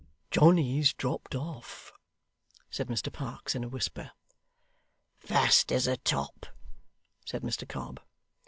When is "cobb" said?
7.69-7.99